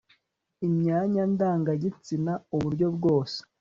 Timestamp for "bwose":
2.95-3.39